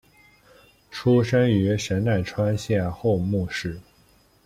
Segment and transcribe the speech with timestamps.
[0.89, 3.79] 出身于神奈川县厚木市。